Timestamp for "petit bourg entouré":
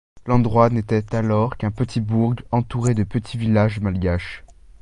1.69-2.95